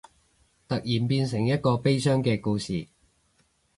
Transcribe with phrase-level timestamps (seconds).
[0.67, 2.87] 突然變成一個悲傷嘅故事